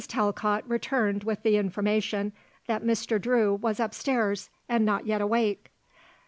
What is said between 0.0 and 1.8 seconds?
Talcott returned with the